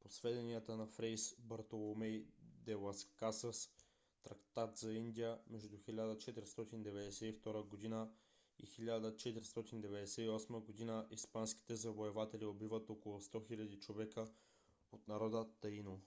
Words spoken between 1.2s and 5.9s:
бартоломей де лас касас трактат за индия между